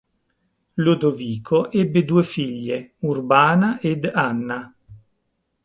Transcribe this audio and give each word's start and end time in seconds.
Lodovico 0.77 1.69
ebbe 1.69 2.03
due 2.03 2.23
figlie, 2.23 2.93
Urbana 3.01 3.79
ed 3.79 4.05
Anna. 4.05 4.73